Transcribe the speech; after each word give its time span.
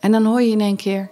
En 0.00 0.12
dan 0.12 0.24
hoor 0.24 0.42
je 0.42 0.50
in 0.50 0.60
één 0.60 0.76
keer: 0.76 1.08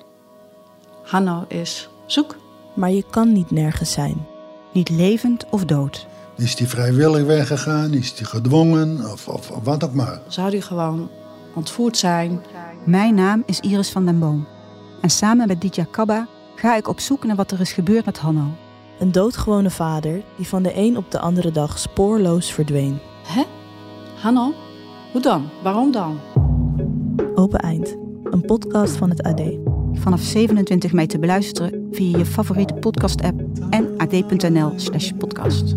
Hanno 1.03 1.45
is 1.49 1.89
zoek. 2.07 2.37
Maar 2.75 2.91
je 2.91 3.05
kan 3.11 3.33
niet 3.33 3.51
nergens 3.51 3.93
zijn. 3.93 4.27
Niet 4.73 4.89
levend 4.91 5.45
of 5.51 5.65
dood. 5.65 6.07
Is 6.37 6.57
die 6.57 6.69
vrijwillig 6.69 7.25
weggegaan? 7.25 7.93
Is 7.93 8.15
die 8.15 8.27
gedwongen? 8.27 9.11
Of, 9.13 9.29
of, 9.29 9.51
of 9.51 9.65
wat 9.65 9.85
ook 9.85 9.95
maar. 9.95 10.21
Zou 10.27 10.51
die 10.51 10.61
gewoon 10.63 11.09
ontvoerd 11.55 11.97
zijn? 11.97 12.43
Mijn 12.85 13.15
naam 13.15 13.43
is 13.47 13.61
Iris 13.61 13.91
van 13.91 14.05
den 14.05 14.19
Boom. 14.19 14.47
En 15.01 15.11
samen 15.11 15.47
met 15.47 15.61
Ditya 15.61 15.87
Kabba 15.91 16.29
ga 16.57 16.77
ik 16.77 16.89
op 16.89 17.01
zoek 17.01 17.25
naar 17.25 17.37
wat 17.37 17.51
er 17.51 17.61
is 17.61 17.73
gebeurd 17.73 18.05
met 18.05 18.19
Hanno. 18.19 18.47
Een 18.99 19.13
doodgewone 19.13 19.71
vader 19.71 20.23
die 20.37 20.49
van 20.49 20.63
de 20.63 20.77
een 20.77 20.97
op 20.97 21.11
de 21.11 21.19
andere 21.19 21.51
dag 21.51 21.79
spoorloos 21.79 22.53
verdween. 22.53 22.99
Hè? 23.27 23.43
Hanno? 24.21 24.55
Hoe 25.13 25.21
dan? 25.21 25.49
Waarom 25.63 25.93
dan? 25.93 26.21
Open 27.35 27.59
Eind, 27.61 27.97
een 28.37 28.47
podcast 28.47 28.97
van 28.97 29.11
het 29.11 29.23
AD. 29.23 29.43
Vanaf 29.93 30.21
27 30.21 30.93
mei 30.93 31.07
te 31.07 31.19
beluisteren 31.19 31.89
via 31.91 32.19
je 32.19 32.27
favoriete 32.27 32.75
podcast-app 32.75 33.41
en 33.71 33.99
ad.nl/slash 33.99 35.11
podcast. 35.19 35.77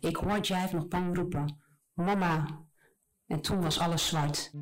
Ik 0.00 0.16
hoorde 0.16 0.40
jij 0.40 0.68
nog 0.72 0.88
bang 0.88 1.16
roepen: 1.16 1.56
Mama. 1.94 2.46
En 3.26 3.40
toen 3.40 3.60
was 3.62 3.78
alles 3.80 4.06
zwart. 4.06 4.52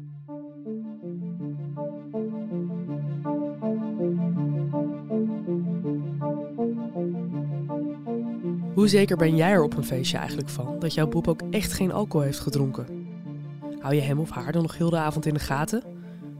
Hoe 8.76 8.88
zeker 8.88 9.16
ben 9.16 9.36
jij 9.36 9.50
er 9.50 9.62
op 9.62 9.76
een 9.76 9.84
feestje 9.84 10.16
eigenlijk 10.16 10.48
van 10.48 10.78
dat 10.78 10.94
jouw 10.94 11.08
boep 11.08 11.28
ook 11.28 11.40
echt 11.50 11.72
geen 11.72 11.92
alcohol 11.92 12.26
heeft 12.26 12.38
gedronken? 12.38 13.08
Hou 13.80 13.94
je 13.94 14.00
hem 14.00 14.18
of 14.18 14.30
haar 14.30 14.52
dan 14.52 14.62
nog 14.62 14.77
heel 14.77 14.91
de 14.91 14.96
avond 14.96 15.27
in 15.27 15.34
de 15.34 15.41
gaten? 15.41 15.83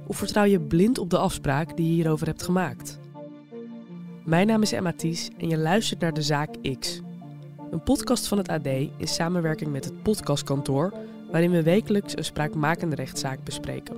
Of 0.07 0.17
vertrouw 0.17 0.45
je 0.45 0.61
blind 0.61 0.99
op 0.99 1.11
de 1.11 1.19
afspraak 1.19 1.77
die 1.77 1.87
je 1.87 1.93
hierover 1.93 2.27
hebt 2.27 2.43
gemaakt? 2.43 2.99
Mijn 4.25 4.47
naam 4.47 4.63
is 4.63 4.73
Emma 4.73 4.93
Ties 4.93 5.31
en 5.39 5.49
je 5.49 5.59
luistert 5.59 6.01
naar 6.01 6.13
De 6.13 6.23
Zaak 6.23 6.55
X. 6.79 7.01
Een 7.71 7.83
podcast 7.83 8.29
van 8.29 8.39
het 8.39 8.49
AD 8.49 8.67
in 8.67 8.91
samenwerking 9.01 9.73
met 9.73 9.85
het 9.85 10.03
Podcastkantoor, 10.03 10.93
waarin 11.31 11.51
we 11.51 11.63
wekelijks 11.63 12.17
een 12.17 12.25
spraakmakende 12.25 12.97
rechtszaak 12.97 13.45
bespreken. 13.45 13.97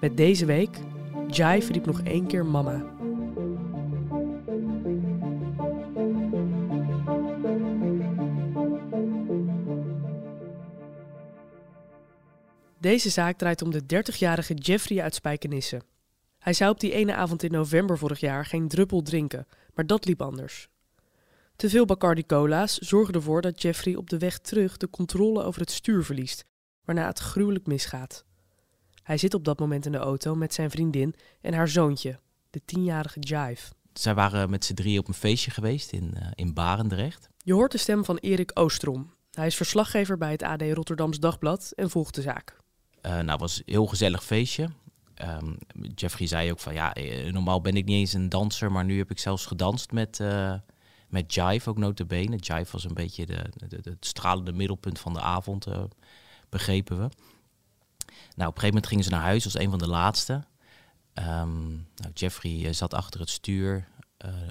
Met 0.00 0.16
deze 0.16 0.44
week, 0.44 0.78
Jive 1.28 1.72
riep 1.72 1.86
nog 1.86 2.00
één 2.02 2.26
keer 2.26 2.46
mama. 2.46 2.84
Deze 12.92 13.10
zaak 13.10 13.38
draait 13.38 13.62
om 13.62 13.70
de 13.70 13.82
30-jarige 13.82 14.54
Jeffrey 14.54 15.02
uit 15.02 15.14
Spijkenisse. 15.14 15.82
Hij 16.38 16.52
zou 16.52 16.70
op 16.70 16.80
die 16.80 16.92
ene 16.92 17.14
avond 17.14 17.42
in 17.42 17.50
november 17.50 17.98
vorig 17.98 18.20
jaar 18.20 18.46
geen 18.46 18.68
druppel 18.68 19.02
drinken, 19.02 19.46
maar 19.74 19.86
dat 19.86 20.04
liep 20.04 20.22
anders. 20.22 20.68
Te 21.56 21.68
veel 21.68 21.84
Bacardi 21.84 22.26
Cola's 22.26 22.78
zorgen 22.78 23.14
ervoor 23.14 23.42
dat 23.42 23.62
Jeffrey 23.62 23.94
op 23.94 24.10
de 24.10 24.18
weg 24.18 24.38
terug 24.38 24.76
de 24.76 24.90
controle 24.90 25.42
over 25.42 25.60
het 25.60 25.70
stuur 25.70 26.04
verliest, 26.04 26.44
waarna 26.84 27.06
het 27.06 27.18
gruwelijk 27.18 27.66
misgaat. 27.66 28.24
Hij 29.02 29.16
zit 29.16 29.34
op 29.34 29.44
dat 29.44 29.58
moment 29.58 29.86
in 29.86 29.92
de 29.92 29.98
auto 29.98 30.34
met 30.34 30.54
zijn 30.54 30.70
vriendin 30.70 31.14
en 31.40 31.54
haar 31.54 31.68
zoontje, 31.68 32.18
de 32.50 32.60
tienjarige 32.64 33.20
Jive. 33.20 33.72
Zij 33.92 34.14
waren 34.14 34.50
met 34.50 34.64
z'n 34.64 34.74
drie 34.74 34.98
op 34.98 35.08
een 35.08 35.14
feestje 35.14 35.50
geweest 35.50 35.92
in, 35.92 36.14
uh, 36.16 36.26
in 36.34 36.54
Barendrecht. 36.54 37.28
Je 37.44 37.54
hoort 37.54 37.72
de 37.72 37.78
stem 37.78 38.04
van 38.04 38.16
Erik 38.16 38.50
Oostrom. 38.54 39.14
Hij 39.30 39.46
is 39.46 39.56
verslaggever 39.56 40.18
bij 40.18 40.30
het 40.30 40.42
AD 40.42 40.62
Rotterdams 40.62 41.18
Dagblad 41.18 41.72
en 41.74 41.90
volgt 41.90 42.14
de 42.14 42.22
zaak. 42.22 42.60
Uh, 43.06 43.18
nou, 43.20 43.38
was 43.38 43.56
een 43.58 43.62
heel 43.66 43.86
gezellig 43.86 44.24
feestje. 44.24 44.68
Um, 45.22 45.58
Jeffrey 45.94 46.26
zei 46.26 46.50
ook 46.50 46.58
van 46.58 46.74
ja, 46.74 46.94
eh, 46.94 47.32
normaal 47.32 47.60
ben 47.60 47.76
ik 47.76 47.84
niet 47.84 47.96
eens 47.96 48.12
een 48.12 48.28
danser, 48.28 48.72
maar 48.72 48.84
nu 48.84 48.98
heb 48.98 49.10
ik 49.10 49.18
zelfs 49.18 49.46
gedanst 49.46 49.92
met, 49.92 50.18
uh, 50.18 50.54
met 51.08 51.34
Jive, 51.34 51.70
ook 51.70 51.78
notabene. 51.78 52.36
Jive 52.36 52.72
was 52.72 52.84
een 52.84 52.94
beetje 52.94 53.26
de, 53.26 53.44
het 53.82 54.06
stralende 54.06 54.52
middelpunt 54.52 54.98
van 54.98 55.12
de 55.12 55.20
avond, 55.20 55.66
begrepen 56.48 56.96
we. 56.96 57.08
Nou, 58.36 58.48
op 58.48 58.56
een 58.56 58.60
gegeven 58.60 58.66
moment 58.66 58.86
gingen 58.86 59.04
ze 59.04 59.10
naar 59.10 59.20
huis 59.20 59.44
als 59.44 59.58
een 59.58 59.70
van 59.70 59.78
de 59.78 59.88
laatste. 59.88 60.32
Um, 61.14 61.86
nou, 61.96 62.12
Jeffrey 62.14 62.72
zat 62.72 62.94
achter 62.94 63.20
het 63.20 63.30
stuur, 63.30 63.88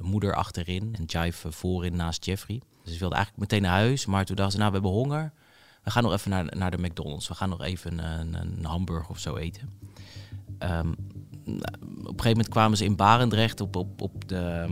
moeder 0.02 0.36
achterin 0.36 0.96
en 0.98 1.04
Jive 1.06 1.52
voorin 1.52 1.96
naast 1.96 2.26
Jeffrey. 2.26 2.62
Dus 2.84 2.94
ze 2.94 3.00
wilde 3.00 3.16
eigenlijk 3.16 3.52
meteen 3.52 3.70
naar 3.70 3.80
huis, 3.80 4.06
maar 4.06 4.26
toen 4.26 4.36
dachten 4.36 4.54
ze, 4.54 4.60
nou, 4.60 4.72
we 4.72 4.78
hebben 4.78 5.00
honger 5.00 5.34
we 5.84 5.92
gaan 5.92 6.04
nog 6.04 6.14
even 6.14 6.30
naar, 6.30 6.58
naar 6.58 6.72
de 6.72 6.78
McDonald's. 6.78 7.28
We 7.28 7.34
gaan 7.34 7.50
nog 7.50 7.62
even 7.62 8.00
een, 8.20 8.34
een 8.34 8.66
hamburger 8.66 9.10
of 9.10 9.20
zo 9.20 9.36
eten. 9.36 9.70
Um, 10.60 10.96
op 12.02 12.18
een 12.18 12.24
gegeven 12.24 12.30
moment 12.30 12.50
kwamen 12.50 12.78
ze 12.78 12.86
in 12.86 12.96
Barendrecht 12.96 13.62
op, 13.62 13.76
op, 13.76 14.02
op, 14.02 14.28
de, 14.28 14.68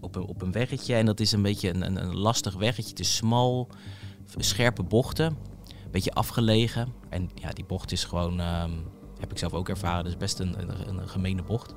op, 0.00 0.16
een, 0.16 0.22
op 0.22 0.42
een 0.42 0.52
weggetje. 0.52 0.94
En 0.94 1.06
dat 1.06 1.20
is 1.20 1.32
een 1.32 1.42
beetje 1.42 1.74
een, 1.74 2.02
een, 2.02 2.16
lastig 2.16 2.54
weggetje. 2.54 2.90
Het 2.90 3.00
is 3.00 3.16
smal, 3.16 3.68
scherpe 4.36 4.82
bochten. 4.82 5.26
Een 5.26 5.90
beetje 5.90 6.12
afgelegen. 6.12 6.92
En 7.08 7.30
ja, 7.34 7.50
die 7.50 7.64
bocht 7.64 7.92
is 7.92 8.04
gewoon, 8.04 8.40
um, 8.40 8.84
heb 9.18 9.30
ik 9.30 9.38
zelf 9.38 9.52
ook 9.52 9.68
ervaren, 9.68 10.06
is 10.06 10.16
best 10.16 10.38
een, 10.38 10.60
een, 10.60 10.98
een 10.98 11.08
gemene 11.08 11.42
bocht. 11.42 11.74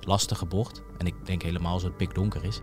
Lastige 0.00 0.46
bocht. 0.46 0.82
En 0.98 1.06
ik 1.06 1.26
denk 1.26 1.42
helemaal 1.42 1.72
als 1.72 1.82
het 1.82 1.96
pikdonker 1.96 2.44
is. 2.44 2.60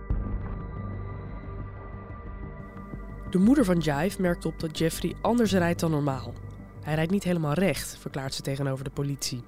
De 3.29 3.37
moeder 3.37 3.65
van 3.65 3.77
Jive 3.77 4.21
merkt 4.21 4.45
op 4.45 4.59
dat 4.59 4.77
Jeffrey 4.77 5.15
anders 5.21 5.51
rijdt 5.51 5.79
dan 5.79 5.91
normaal. 5.91 6.33
Hij 6.81 6.95
rijdt 6.95 7.11
niet 7.11 7.23
helemaal 7.23 7.53
recht, 7.53 7.97
verklaart 7.99 8.33
ze 8.33 8.41
tegenover 8.41 8.83
de 8.83 8.89
politie. 8.89 9.43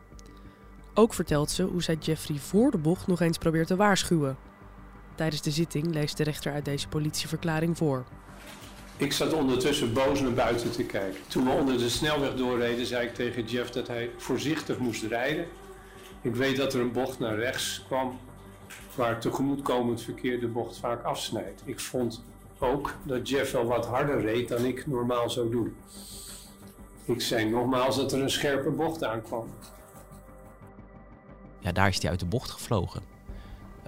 Ook 0.93 1.13
vertelt 1.13 1.51
ze 1.51 1.63
hoe 1.63 1.83
zij 1.83 1.95
Jeffrey 1.99 2.37
voor 2.37 2.71
de 2.71 2.77
bocht 2.77 3.07
nog 3.07 3.21
eens 3.21 3.37
probeert 3.37 3.67
te 3.67 3.75
waarschuwen. 3.75 4.37
Tijdens 5.15 5.41
de 5.41 5.51
zitting 5.51 5.93
leest 5.93 6.17
de 6.17 6.23
rechter 6.23 6.53
uit 6.53 6.65
deze 6.65 6.87
politieverklaring 6.87 7.77
voor. 7.77 8.05
Ik 8.97 9.13
zat 9.13 9.33
ondertussen 9.33 9.93
boos 9.93 10.21
naar 10.21 10.33
buiten 10.33 10.71
te 10.71 10.83
kijken. 10.83 11.19
Toen 11.27 11.43
we 11.43 11.51
onder 11.51 11.77
de 11.77 11.89
snelweg 11.89 12.35
doorreden, 12.35 12.85
zei 12.85 13.07
ik 13.07 13.13
tegen 13.13 13.45
Jeff 13.45 13.69
dat 13.69 13.87
hij 13.87 14.09
voorzichtig 14.17 14.77
moest 14.77 15.03
rijden. 15.03 15.45
Ik 16.21 16.35
weet 16.35 16.57
dat 16.57 16.73
er 16.73 16.81
een 16.81 16.91
bocht 16.91 17.19
naar 17.19 17.35
rechts 17.35 17.83
kwam, 17.87 18.19
waar 18.95 19.19
tegemoetkomend 19.19 20.01
verkeer 20.01 20.39
de 20.39 20.47
bocht 20.47 20.77
vaak 20.77 21.03
afsnijdt. 21.03 21.61
Ik 21.65 21.79
vond 21.79 22.23
ook 22.61 22.95
dat 23.03 23.29
Jeff 23.29 23.51
wel 23.51 23.65
wat 23.65 23.85
harder 23.85 24.21
reed 24.21 24.47
dan 24.47 24.65
ik 24.65 24.87
normaal 24.87 25.29
zou 25.29 25.49
doen. 25.49 25.75
Ik 27.05 27.21
zei 27.21 27.49
nogmaals 27.49 27.95
dat 27.95 28.11
er 28.11 28.21
een 28.21 28.29
scherpe 28.29 28.69
bocht 28.69 29.03
aankwam. 29.03 29.47
Ja, 31.59 31.71
daar 31.71 31.87
is 31.87 32.01
hij 32.01 32.11
uit 32.11 32.19
de 32.19 32.25
bocht 32.25 32.49
gevlogen. 32.49 33.01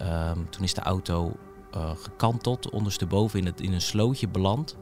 Um, 0.01 0.49
toen 0.49 0.63
is 0.63 0.73
de 0.73 0.81
auto 0.81 1.31
uh, 1.75 1.91
gekanteld, 1.95 2.69
ondersteboven 2.69 3.39
in, 3.39 3.45
het, 3.45 3.61
in 3.61 3.73
een 3.73 3.81
slootje 3.81 4.27
beland. 4.27 4.77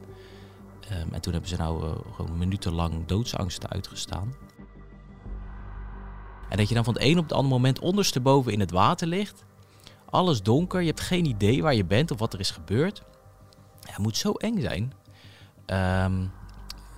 Um, 0.92 1.14
en 1.14 1.22
toen 1.22 1.34
hebben 1.34 1.50
ze 1.50 1.58
nou 1.58 1.84
uh, 1.84 1.92
gewoon 2.16 2.38
minutenlang 2.38 3.06
doodsangsten 3.06 3.70
uitgestaan. 3.70 4.36
En 6.50 6.58
dat 6.58 6.68
je 6.70 6.76
dan 6.76 6.84
van 6.84 6.94
het 6.94 7.04
een 7.04 7.18
op 7.18 7.24
het 7.24 7.34
andere 7.34 7.54
moment 7.54 7.80
ondersteboven 7.80 8.52
in 8.52 8.60
het 8.60 8.72
water 8.72 9.08
ligt. 9.08 9.44
Alles 10.10 10.42
donker, 10.42 10.80
je 10.80 10.88
hebt 10.88 11.00
geen 11.00 11.26
idee 11.26 11.62
waar 11.62 11.76
je 11.76 11.86
bent 11.86 12.12
of 12.12 12.20
wat 12.20 12.34
er 12.34 12.40
is 12.40 12.52
gebeurd. 12.52 13.04
Ja, 13.92 13.98
het 13.98 14.06
moet 14.06 14.18
zo 14.18 14.32
eng 14.32 14.60
zijn. 14.60 14.94
Um, 16.06 16.32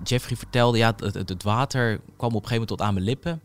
Jeffrey 0.02 0.36
vertelde, 0.36 0.78
ja, 0.78 0.94
het, 0.96 1.14
het, 1.14 1.42
water 1.42 2.00
kwam 2.16 2.34
op 2.34 2.42
een 2.42 2.48
gegeven 2.48 2.50
moment 2.50 2.68
tot 2.68 2.80
aan 2.80 2.94
mijn 2.94 3.06
lippen. 3.06 3.40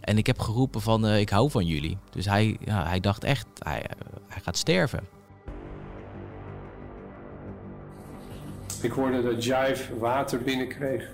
En 0.00 0.18
ik 0.18 0.26
heb 0.26 0.38
geroepen 0.38 0.80
van, 0.80 1.06
uh, 1.06 1.20
ik 1.20 1.28
hou 1.28 1.50
van 1.50 1.66
jullie. 1.66 1.98
Dus 2.10 2.26
hij, 2.26 2.56
ja, 2.64 2.86
hij 2.86 3.00
dacht 3.00 3.24
echt, 3.24 3.46
hij, 3.58 3.84
hij 4.28 4.42
gaat 4.42 4.56
sterven. 4.56 5.00
Ik 8.82 8.92
hoorde 8.92 9.22
dat 9.22 9.44
Jive 9.44 9.98
water 9.98 10.42
binnenkreeg. 10.42 11.08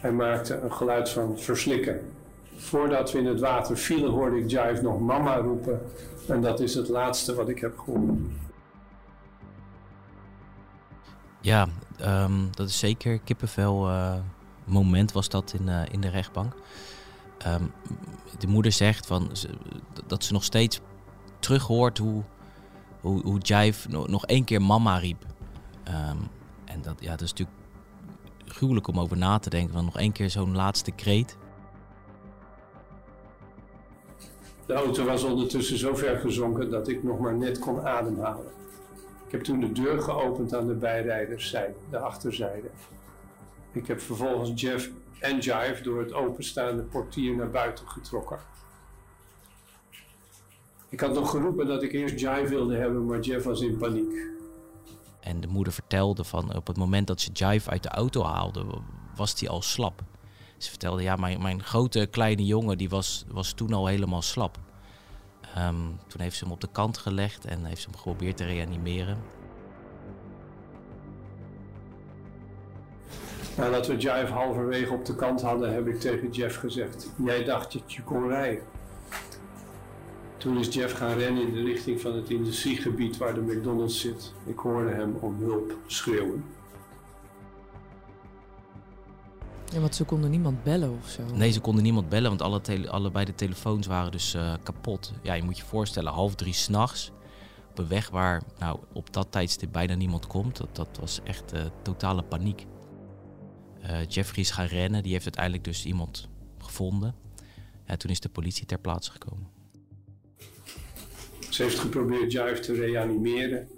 Hij 0.00 0.12
maakte 0.12 0.60
een 0.60 0.72
geluid 0.72 1.08
van 1.08 1.38
verslikken. 1.38 2.12
Voordat 2.56 3.12
we 3.12 3.18
in 3.18 3.26
het 3.26 3.40
water 3.40 3.78
vielen 3.78 4.10
hoorde 4.10 4.38
ik 4.38 4.50
Jive 4.50 4.82
nog 4.82 5.00
mama 5.00 5.36
roepen. 5.36 5.80
En 6.28 6.40
dat 6.40 6.60
is 6.60 6.74
het 6.74 6.88
laatste 6.88 7.34
wat 7.34 7.48
ik 7.48 7.60
heb 7.60 7.78
gehoord. 7.78 8.18
Ja, 11.40 11.68
um, 12.00 12.48
dat 12.54 12.68
is 12.68 12.78
zeker 12.78 13.18
kippenvel 13.18 13.88
uh, 13.88 14.14
moment 14.64 15.12
was 15.12 15.28
dat 15.28 15.54
in, 15.58 15.68
uh, 15.68 15.82
in 15.90 16.00
de 16.00 16.08
rechtbank. 16.08 16.54
Um, 17.46 17.72
de 18.38 18.46
moeder 18.46 18.72
zegt 18.72 19.06
van, 19.06 19.30
dat 20.06 20.24
ze 20.24 20.32
nog 20.32 20.44
steeds 20.44 20.80
terug 21.38 21.66
hoort 21.66 21.98
hoe, 21.98 22.22
hoe, 23.00 23.38
Jive 23.38 23.88
nog, 23.88 24.26
één 24.26 24.44
keer 24.44 24.62
mama 24.62 24.96
riep. 24.96 25.24
Um, 25.88 26.28
en 26.64 26.82
dat, 26.82 26.94
ja, 27.00 27.10
dat 27.10 27.20
is 27.20 27.30
natuurlijk 27.30 27.58
gruwelijk 28.46 28.88
om 28.88 29.00
over 29.00 29.16
na 29.16 29.38
te 29.38 29.50
denken. 29.50 29.74
Van 29.74 29.84
nog 29.84 29.98
één 29.98 30.12
keer 30.12 30.30
zo'n 30.30 30.56
laatste 30.56 30.90
kreet. 30.90 31.36
De 34.66 34.74
auto 34.74 35.04
was 35.04 35.22
ondertussen 35.22 35.78
zo 35.78 35.94
ver 35.94 36.18
gezonken 36.18 36.70
dat 36.70 36.88
ik 36.88 37.02
nog 37.02 37.18
maar 37.18 37.34
net 37.34 37.58
kon 37.58 37.86
ademhalen. 37.86 38.52
Ik 39.28 39.34
heb 39.34 39.42
toen 39.42 39.60
de 39.60 39.72
deur 39.72 40.02
geopend 40.02 40.54
aan 40.54 40.66
de 40.66 40.74
bijrijderszijde, 40.74 41.74
de 41.90 41.98
achterzijde. 41.98 42.70
Ik 43.72 43.86
heb 43.86 44.00
vervolgens 44.00 44.60
Jeff 44.60 44.90
en 45.20 45.38
Jive 45.38 45.82
door 45.82 46.00
het 46.00 46.12
openstaande 46.12 46.82
portier 46.82 47.36
naar 47.36 47.50
buiten 47.50 47.88
getrokken. 47.88 48.38
Ik 50.88 51.00
had 51.00 51.14
nog 51.14 51.30
geroepen 51.30 51.66
dat 51.66 51.82
ik 51.82 51.92
eerst 51.92 52.20
Jive 52.20 52.48
wilde 52.48 52.76
hebben, 52.76 53.06
maar 53.06 53.20
Jeff 53.20 53.44
was 53.44 53.60
in 53.60 53.76
paniek. 53.76 54.26
En 55.20 55.40
de 55.40 55.48
moeder 55.48 55.72
vertelde 55.72 56.24
van 56.24 56.56
op 56.56 56.66
het 56.66 56.76
moment 56.76 57.06
dat 57.06 57.20
ze 57.20 57.32
Jive 57.32 57.70
uit 57.70 57.82
de 57.82 57.88
auto 57.88 58.22
haalde, 58.22 58.64
was 59.16 59.40
hij 59.40 59.48
al 59.48 59.62
slap. 59.62 60.02
Ze 60.56 60.68
vertelde, 60.68 61.02
ja, 61.02 61.16
mijn, 61.16 61.42
mijn 61.42 61.62
grote 61.62 62.06
kleine 62.10 62.44
jongen 62.44 62.78
die 62.78 62.88
was, 62.88 63.24
was 63.28 63.52
toen 63.52 63.72
al 63.72 63.86
helemaal 63.86 64.22
slap. 64.22 64.58
Ehm, 65.58 65.74
toen 66.06 66.20
heeft 66.20 66.36
ze 66.36 66.44
hem 66.44 66.52
op 66.52 66.60
de 66.60 66.68
kant 66.72 66.98
gelegd 66.98 67.44
en 67.44 67.64
heeft 67.64 67.80
ze 67.80 67.88
hem 67.90 67.96
geprobeerd 67.96 68.36
te 68.36 68.44
reanimeren. 68.44 69.18
Nadat 73.56 73.86
we 73.86 73.96
Jive 73.96 74.32
halverwege 74.32 74.92
op 74.92 75.04
de 75.04 75.14
kant 75.14 75.42
hadden, 75.42 75.74
heb 75.74 75.86
ik 75.86 76.00
tegen 76.00 76.30
Jeff 76.30 76.56
gezegd: 76.56 77.10
Jij 77.24 77.44
dacht 77.44 77.72
dat 77.72 77.92
je 77.92 78.02
kon 78.02 78.28
rijden. 78.28 78.64
Toen 80.36 80.58
is 80.58 80.74
Jeff 80.74 80.96
gaan 80.96 81.18
rennen 81.18 81.46
in 81.46 81.52
de 81.52 81.62
richting 81.62 82.00
van 82.00 82.14
het 82.14 82.30
industriegebied 82.30 83.16
waar 83.16 83.34
de 83.34 83.40
McDonald's 83.40 84.00
zit. 84.00 84.32
Ik 84.46 84.58
hoorde 84.58 84.90
hem 84.90 85.16
om 85.20 85.36
hulp 85.38 85.74
schreeuwen. 85.86 86.44
Ja, 89.72 89.80
want 89.80 89.94
ze 89.94 90.04
konden 90.04 90.30
niemand 90.30 90.62
bellen 90.62 90.90
of 91.02 91.08
zo. 91.08 91.22
Nee, 91.34 91.50
ze 91.50 91.60
konden 91.60 91.82
niemand 91.82 92.08
bellen, 92.08 92.28
want 92.28 92.42
alle 92.42 92.60
tele- 92.60 92.90
allebei 92.90 93.24
de 93.24 93.34
telefoons 93.34 93.86
waren 93.86 94.10
dus 94.12 94.34
eh, 94.34 94.54
kapot. 94.62 95.12
Ja, 95.22 95.34
je 95.34 95.42
moet 95.42 95.56
je 95.58 95.64
voorstellen, 95.64 96.12
half 96.12 96.34
drie 96.34 96.52
s'nachts 96.52 97.10
op 97.70 97.78
een 97.78 97.88
weg 97.88 98.10
waar 98.10 98.42
nou, 98.58 98.78
op 98.92 99.12
dat 99.12 99.32
tijdstip 99.32 99.72
bijna 99.72 99.94
niemand 99.94 100.26
komt. 100.26 100.56
Dat, 100.56 100.76
dat 100.76 100.98
was 101.00 101.20
echt 101.24 101.52
eh, 101.52 101.64
totale 101.82 102.22
paniek. 102.22 102.66
Eh, 103.82 104.06
Jeffrey 104.08 104.42
is 104.42 104.50
gaan 104.50 104.66
rennen, 104.66 105.02
die 105.02 105.12
heeft 105.12 105.24
uiteindelijk 105.24 105.64
dus 105.64 105.84
iemand 105.84 106.28
gevonden. 106.58 107.14
En 107.84 107.98
toen 107.98 108.10
is 108.10 108.20
de 108.20 108.28
politie 108.28 108.66
ter 108.66 108.78
plaatse 108.78 109.10
gekomen. 109.10 109.46
Ze 111.50 111.62
heeft 111.62 111.78
geprobeerd 111.78 112.32
Jive 112.32 112.60
te 112.60 112.72
reanimeren. 112.72 113.68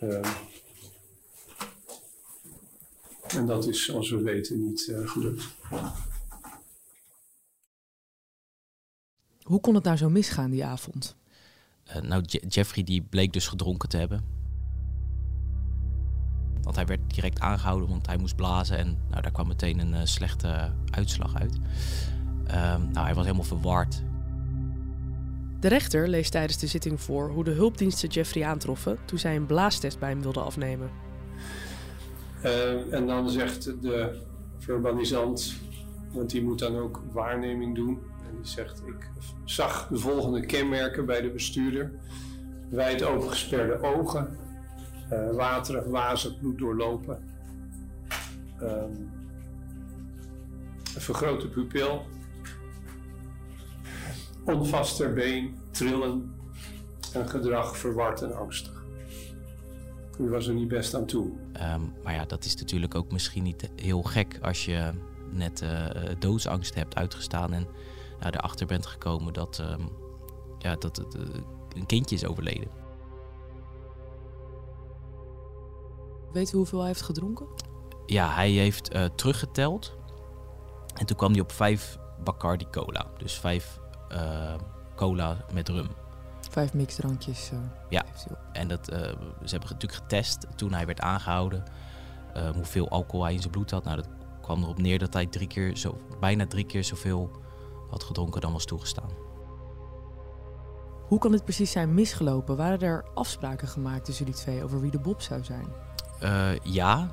Ehm, 0.00 0.24
en 3.34 3.46
dat 3.46 3.66
is, 3.66 3.84
zoals 3.84 4.10
we 4.10 4.22
weten, 4.22 4.64
niet 4.64 4.88
eh, 4.88 5.08
gelukt. 5.08 5.44
Hoe 9.42 9.60
kon 9.60 9.74
het 9.74 9.84
nou 9.84 9.96
zo 9.96 10.10
misgaan 10.10 10.50
die 10.50 10.64
avond? 10.64 11.16
Eh, 11.84 12.02
nou, 12.02 12.22
Je- 12.26 12.46
Jeffrey 12.48 12.84
die 12.84 13.02
bleek 13.02 13.32
dus 13.32 13.46
gedronken 13.48 13.88
te 13.88 13.96
hebben. 13.96 14.24
Want 16.62 16.76
hij 16.76 16.86
werd 16.86 17.14
direct 17.14 17.40
aangehouden, 17.40 17.88
want 17.88 18.06
hij 18.06 18.16
moest 18.16 18.36
blazen. 18.36 18.78
En 18.78 18.98
nou, 19.08 19.22
daar 19.22 19.32
kwam 19.32 19.46
meteen 19.48 19.78
een 19.78 19.94
eh, 19.94 20.04
slechte 20.04 20.72
uitslag 20.90 21.34
uit. 21.34 21.58
Ehm, 22.46 22.80
nou, 22.90 23.04
hij 23.06 23.14
was 23.14 23.24
helemaal 23.24 23.44
verward. 23.46 24.02
De 25.60 25.68
rechter 25.68 26.08
leest 26.08 26.30
tijdens 26.32 26.58
de 26.58 26.66
zitting 26.66 27.00
voor 27.00 27.30
hoe 27.30 27.44
de 27.44 27.50
hulpdiensten 27.50 28.08
Jeffrey 28.08 28.44
aantroffen 28.46 28.98
toen 29.04 29.18
zij 29.18 29.36
een 29.36 29.46
blaastest 29.46 29.98
bij 29.98 30.08
hem 30.10 30.22
wilden 30.22 30.44
afnemen. 30.44 30.90
Eh, 32.42 32.92
en 32.92 33.06
dan 33.06 33.30
zegt 33.30 33.82
de 33.82 34.22
verbalisant, 34.58 35.54
want 36.12 36.30
die 36.30 36.42
moet 36.42 36.58
dan 36.58 36.76
ook 36.76 37.02
waarneming 37.12 37.74
doen. 37.74 37.98
En 38.28 38.36
die 38.36 38.50
zegt, 38.50 38.82
ik 38.86 39.10
zag 39.44 39.88
de 39.88 39.98
volgende 39.98 40.46
kenmerken 40.46 41.06
bij 41.06 41.20
de 41.20 41.30
bestuurder. 41.30 41.92
Wijd 42.70 43.02
opengesperde 43.02 43.82
ogen, 43.82 44.38
eh, 45.08 45.30
waterig, 45.30 45.84
wazig, 45.84 46.38
bloed 46.38 46.58
doorlopen. 46.58 47.22
Ehm, 48.60 48.92
een 50.94 51.00
vergrote 51.00 51.48
pupil. 51.48 52.06
Onvast 54.44 54.96
ter 54.96 55.12
been, 55.12 55.56
trillen. 55.70 56.36
En 57.12 57.28
gedrag 57.28 57.76
verward 57.76 58.22
en 58.22 58.36
angstig. 58.36 58.77
U 60.18 60.30
was 60.30 60.46
er 60.46 60.54
niet 60.54 60.68
best 60.68 60.94
aan 60.94 61.06
toe. 61.06 61.30
Ehm, 61.52 61.80
maar 62.02 62.14
ja, 62.14 62.24
dat 62.24 62.44
is 62.44 62.56
natuurlijk 62.56 62.94
ook 62.94 63.12
misschien 63.12 63.42
niet 63.42 63.70
heel 63.76 64.02
gek 64.02 64.38
als 64.42 64.64
je 64.64 64.92
net 65.30 65.62
eh, 65.62 65.86
doodsangst 66.18 66.74
hebt 66.74 66.94
uitgestaan 66.94 67.52
en 67.52 67.66
nou, 68.20 68.32
erachter 68.32 68.66
bent 68.66 68.86
gekomen 68.86 69.32
dat, 69.32 69.58
ehm, 69.58 69.82
ja, 70.58 70.76
dat 70.76 70.96
het, 70.96 71.14
eh, 71.14 71.22
een 71.76 71.86
kindje 71.86 72.14
is 72.14 72.24
overleden. 72.24 72.68
Weet 76.32 76.52
u 76.52 76.56
hoeveel 76.56 76.78
hij 76.78 76.88
heeft 76.88 77.02
gedronken? 77.02 77.46
Ja, 78.06 78.34
hij 78.34 78.50
heeft 78.50 78.88
eh, 78.88 79.04
teruggeteld. 79.04 79.96
En 80.94 81.06
toen 81.06 81.16
kwam 81.16 81.32
hij 81.32 81.40
op 81.40 81.52
vijf 81.52 81.98
Bacardi 82.24 82.66
Cola. 82.70 83.10
Dus 83.18 83.38
vijf 83.38 83.80
eh, 84.08 84.54
cola 84.96 85.44
met 85.52 85.68
rum. 85.68 85.88
Vijf 86.58 86.74
mixdrankjes. 86.74 87.50
eh, 87.52 87.58
Ja. 87.88 88.04
En 88.52 88.68
dat, 88.68 88.88
eh, 88.88 88.98
ze 89.44 89.50
hebben 89.50 89.68
natuurlijk 89.70 89.92
getest 89.92 90.46
toen 90.56 90.72
hij 90.72 90.86
werd 90.86 91.00
aangehouden. 91.00 91.62
eh, 92.34 92.50
hoeveel 92.50 92.88
alcohol 92.88 93.24
hij 93.24 93.32
in 93.32 93.40
zijn 93.40 93.52
bloed 93.52 93.70
had. 93.70 93.84
Nou, 93.84 93.96
dat 93.96 94.08
kwam 94.42 94.62
erop 94.62 94.78
neer 94.78 94.98
dat 94.98 95.12
hij 95.12 95.26
drie 95.26 95.46
keer 95.46 95.76
zo, 95.76 95.98
bijna 96.20 96.46
drie 96.46 96.64
keer 96.64 96.84
zoveel 96.84 97.30
had 97.90 98.02
gedronken 98.02 98.40
dan 98.40 98.52
was 98.52 98.64
toegestaan. 98.64 99.10
Hoe 101.06 101.18
kan 101.18 101.30
dit 101.30 101.44
precies 101.44 101.70
zijn 101.70 101.94
misgelopen? 101.94 102.56
Waren 102.56 102.80
er 102.80 103.04
afspraken 103.14 103.68
gemaakt 103.68 104.04
tussen 104.04 104.24
jullie 104.24 104.40
twee 104.40 104.64
over 104.64 104.80
wie 104.80 104.90
de 104.90 104.98
Bob 104.98 105.20
zou 105.22 105.44
zijn? 105.44 105.66
Ja, 106.62 107.10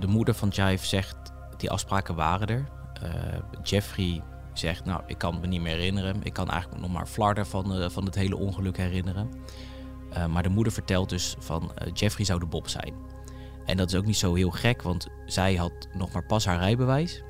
de 0.00 0.06
moeder 0.06 0.34
van 0.34 0.48
Jive 0.48 0.86
zegt 0.86 1.16
die 1.56 1.70
afspraken 1.70 2.14
waren 2.14 2.46
er. 2.48 2.68
Jeffrey 3.62 4.22
zegt, 4.58 4.84
nou, 4.84 5.02
ik 5.06 5.18
kan 5.18 5.40
me 5.40 5.46
niet 5.46 5.60
meer 5.60 5.76
herinneren. 5.76 6.22
Ik 6.22 6.32
kan 6.32 6.50
eigenlijk 6.50 6.82
nog 6.82 6.92
maar 6.92 7.06
flarden 7.06 7.46
van, 7.46 7.74
eh, 7.74 7.88
van 7.88 8.04
het 8.04 8.14
hele 8.14 8.36
ongeluk 8.36 8.76
herinneren. 8.76 9.30
Eh, 10.12 10.26
maar 10.26 10.42
de 10.42 10.48
moeder 10.48 10.72
vertelt 10.72 11.08
dus 11.08 11.36
van 11.38 11.74
eh, 11.74 11.90
Jeffrey 11.94 12.24
zou 12.24 12.40
de 12.40 12.46
Bob 12.46 12.68
zijn. 12.68 12.94
En 13.64 13.76
dat 13.76 13.88
is 13.88 13.94
ook 13.94 14.06
niet 14.06 14.16
zo 14.16 14.34
heel 14.34 14.50
gek, 14.50 14.82
want 14.82 15.08
zij 15.26 15.54
had 15.54 15.88
nog 15.92 16.12
maar 16.12 16.26
pas 16.26 16.44
haar 16.44 16.58
rijbewijs. 16.58 17.22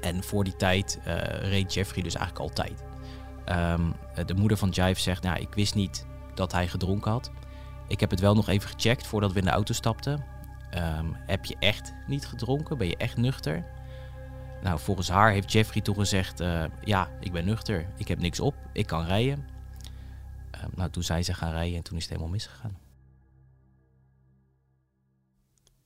En 0.00 0.22
voor 0.22 0.44
die 0.44 0.56
tijd 0.56 1.00
reed 1.40 1.74
Jeffrey 1.74 2.02
dus 2.02 2.14
eigenlijk 2.14 2.50
altijd. 2.50 2.84
Ehm, 3.44 3.90
de 4.26 4.34
moeder 4.34 4.56
van 4.56 4.68
Jive 4.68 5.00
zegt, 5.00 5.22
nou, 5.22 5.40
ik 5.40 5.54
wist 5.54 5.74
niet 5.74 6.06
dat 6.34 6.52
hij 6.52 6.68
gedronken 6.68 7.10
had. 7.10 7.30
Ik 7.88 8.00
heb 8.00 8.10
het 8.10 8.20
wel 8.20 8.34
nog 8.34 8.48
even 8.48 8.68
gecheckt 8.68 9.06
voordat 9.06 9.32
we 9.32 9.38
in 9.38 9.44
de 9.44 9.50
auto 9.50 9.72
stapten. 9.74 10.24
Ehm, 10.70 11.06
heb 11.26 11.44
je 11.44 11.56
echt 11.58 11.94
niet 12.06 12.26
gedronken? 12.26 12.78
Ben 12.78 12.86
je 12.86 12.96
echt 12.96 13.16
nuchter? 13.16 13.64
Nou, 14.62 14.78
volgens 14.78 15.08
haar 15.08 15.32
heeft 15.32 15.52
Jeffrey 15.52 15.82
toen 15.82 15.94
gezegd: 15.94 16.40
eh, 16.40 16.64
Ja, 16.84 17.10
ik 17.20 17.32
ben 17.32 17.44
nuchter. 17.44 17.86
Ik 17.96 18.08
heb 18.08 18.18
niks 18.18 18.40
op. 18.40 18.54
Ik 18.72 18.86
kan 18.86 19.04
rijden. 19.04 19.46
Ehm, 20.50 20.68
nou, 20.74 20.90
toen 20.90 21.02
zijn 21.02 21.24
ze 21.24 21.34
gaan 21.34 21.52
rijden 21.52 21.76
en 21.76 21.82
toen 21.82 21.96
is 21.96 22.02
het 22.02 22.12
helemaal 22.12 22.32
misgegaan. 22.32 22.78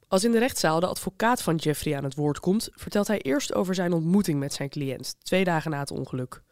Als 0.08 0.24
in 0.24 0.32
de 0.32 0.38
rechtszaal 0.38 0.80
de 0.80 0.86
advocaat 0.86 1.42
van 1.42 1.56
Jeffrey 1.56 1.96
aan 1.96 2.04
het 2.04 2.14
woord 2.14 2.40
komt, 2.40 2.68
vertelt 2.72 3.06
hij 3.06 3.20
eerst 3.20 3.54
over 3.54 3.74
zijn 3.74 3.92
ontmoeting 3.92 4.38
met 4.38 4.52
zijn 4.52 4.68
cliënt, 4.68 5.16
twee 5.24 5.44
dagen 5.44 5.70
na 5.70 5.78
het 5.78 5.90
ongeluk. 5.90 6.42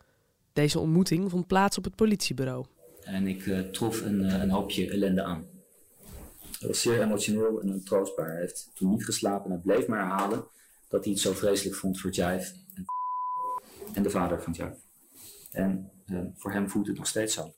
Deze 0.53 0.79
ontmoeting 0.79 1.31
vond 1.31 1.47
plaats 1.47 1.79
op 1.79 1.85
het 1.85 1.95
politiebureau. 1.95 2.67
En 3.03 3.27
ik 3.27 3.47
eh, 3.47 3.59
trof 3.61 4.01
een, 4.01 4.25
eh, 4.25 4.43
een 4.43 4.51
hoopje 4.51 4.91
ellende 4.91 5.23
aan. 5.23 5.47
Hij 6.59 6.69
was 6.69 6.83
zeer 6.83 7.03
emotioneel 7.03 7.61
en 7.61 7.73
ontroostbaar. 7.73 8.31
Hij 8.31 8.41
heeft 8.41 8.71
toen 8.75 8.91
niet 8.91 9.05
geslapen 9.05 9.51
en 9.51 9.61
bleef 9.61 9.87
maar 9.87 9.99
herhalen 9.99 10.45
dat 10.91 11.05
hij 11.05 11.13
het 11.13 11.23
zo 11.23 11.33
vreselijk 11.33 11.77
vond 11.77 12.01
voor 12.01 12.11
Jive 12.11 12.55
en, 12.75 12.85
en 13.95 14.03
de 14.03 14.11
vader 14.11 14.43
van 14.43 14.53
Jive. 14.53 14.77
En 15.51 15.91
eh, 16.07 16.19
voor 16.35 16.53
hem 16.53 16.69
voelt 16.71 16.87
het 16.87 16.97
nog 16.97 17.07
steeds 17.07 17.35
zo. 17.35 17.55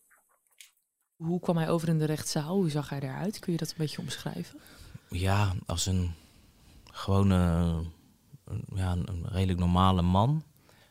Hoe 1.17 1.41
kwam 1.41 1.57
hij 1.57 1.69
over 1.71 1.89
in 1.89 1.99
de 1.99 2.05
rechtszaal? 2.05 2.55
Hoe 2.57 2.71
zag 2.71 2.89
hij 2.89 3.01
eruit? 3.01 3.39
Kun 3.39 3.53
je 3.53 3.59
dat 3.59 3.69
een 3.71 3.75
beetje 3.79 4.01
omschrijven? 4.01 4.61
Ja, 5.09 5.53
als 5.67 5.87
een 5.87 6.15
gewone, 6.85 7.35
een- 8.45 8.65
ja, 8.75 8.93
een, 8.93 9.27
redelijk 9.29 9.59
normale 9.59 10.03
man. 10.03 10.43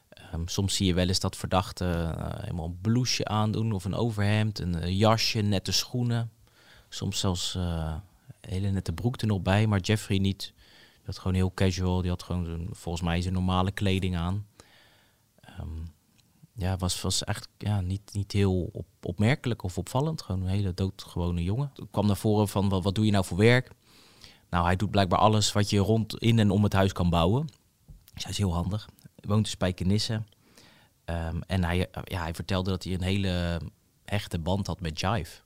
Ehm, 0.10 0.42
soms 0.48 0.76
zie 0.76 0.86
je 0.86 0.94
wel 0.94 1.08
eens 1.08 1.20
dat 1.20 1.36
verdachten 1.36 2.18
eh, 2.18 2.40
helemaal 2.42 2.66
een 2.66 2.80
blouseje 2.82 3.26
aandoen 3.28 3.72
of 3.72 3.86
een 3.86 3.94
overhemd, 3.96 4.60
een 4.60 4.76
eh, 4.76 4.98
jasje, 5.00 5.40
nette 5.42 5.72
schoenen. 5.72 6.32
Soms 6.90 7.20
zelfs 7.20 7.56
eh, 7.56 7.96
een 8.42 8.50
hele 8.50 8.70
nette 8.70 8.94
broek 8.94 9.22
er 9.22 9.28
nog 9.28 9.42
bij, 9.42 9.68
maar 9.68 9.80
Jeffrey 9.80 10.18
niet. 10.18 10.54
Die 11.06 11.20
gewoon 11.20 11.34
heel 11.34 11.54
casual, 11.54 12.02
die 12.02 12.10
had 12.10 12.24
gewoon 12.24 12.68
volgens 12.72 13.04
mij 13.04 13.22
zijn 13.22 13.34
normale 13.34 13.72
kleding 13.72 14.18
aan. 14.18 14.48
Ehm, 15.40 15.86
ja, 16.54 16.78
was, 16.78 17.02
was 17.02 17.24
echt 17.24 17.48
ja, 17.58 17.82
niet, 17.82 18.14
niet 18.14 18.32
heel 18.32 18.70
op, 18.72 18.86
opmerkelijk 19.02 19.64
of 19.64 19.78
opvallend. 19.78 20.22
Gewoon 20.22 20.42
een 20.42 20.48
hele 20.48 20.74
doodgewone 20.74 21.44
jongen. 21.44 21.72
Ik 21.76 21.88
kwam 21.92 22.08
naar 22.08 22.18
voren 22.18 22.48
van, 22.48 22.70
wat, 22.70 22.84
wat 22.84 22.96
doe 22.96 23.06
je 23.06 23.12
nou 23.12 23.26
voor 23.26 23.38
werk? 23.38 23.72
Nou, 24.50 24.66
hij 24.66 24.76
doet 24.76 24.92
blijkbaar 24.92 25.20
alles 25.20 25.52
wat 25.52 25.70
je 25.70 25.78
rond 25.78 26.18
in 26.18 26.40
en 26.40 26.52
om 26.52 26.64
het 26.64 26.74
huis 26.74 26.92
kan 26.94 27.10
bouwen. 27.10 27.48
Dus 28.14 28.24
hij 28.24 28.32
is 28.32 28.38
heel 28.38 28.54
handig. 28.54 28.90
Woont 29.16 29.46
in 29.46 29.52
Spijkenisse. 29.52 30.24
Ehm, 31.06 31.42
en 31.48 31.64
hij, 31.64 31.90
ja, 32.04 32.22
hij 32.22 32.34
vertelde 32.34 32.70
dat 32.70 32.84
hij 32.84 32.94
een 32.94 33.02
hele 33.02 33.62
echte 34.06 34.40
band 34.40 34.68
had 34.68 34.82
met 34.82 35.00
Jive. 35.00 35.42